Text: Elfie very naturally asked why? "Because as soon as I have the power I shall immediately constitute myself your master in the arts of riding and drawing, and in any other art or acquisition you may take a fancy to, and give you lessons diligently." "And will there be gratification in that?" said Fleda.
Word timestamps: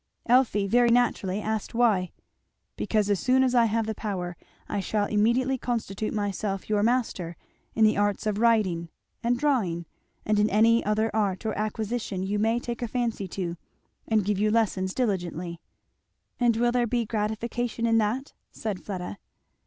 Elfie 0.25 0.65
very 0.65 0.89
naturally 0.89 1.39
asked 1.39 1.75
why? 1.75 2.09
"Because 2.75 3.07
as 3.11 3.19
soon 3.19 3.43
as 3.43 3.53
I 3.53 3.65
have 3.65 3.85
the 3.85 3.93
power 3.93 4.35
I 4.67 4.79
shall 4.79 5.05
immediately 5.05 5.59
constitute 5.59 6.11
myself 6.11 6.67
your 6.67 6.81
master 6.81 7.37
in 7.75 7.85
the 7.85 7.97
arts 7.97 8.25
of 8.25 8.39
riding 8.39 8.89
and 9.21 9.37
drawing, 9.37 9.85
and 10.25 10.39
in 10.39 10.49
any 10.49 10.83
other 10.83 11.11
art 11.15 11.45
or 11.45 11.55
acquisition 11.55 12.23
you 12.23 12.39
may 12.39 12.59
take 12.59 12.81
a 12.81 12.87
fancy 12.87 13.27
to, 13.27 13.57
and 14.07 14.25
give 14.25 14.39
you 14.39 14.49
lessons 14.49 14.95
diligently." 14.95 15.61
"And 16.39 16.57
will 16.57 16.71
there 16.71 16.87
be 16.87 17.05
gratification 17.05 17.85
in 17.85 17.99
that?" 17.99 18.33
said 18.51 18.83
Fleda. 18.83 19.19